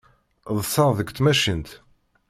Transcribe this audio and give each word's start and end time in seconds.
Ḍḍseɣ 0.55 0.89
deg 0.97 1.09
tmacint. 1.11 1.69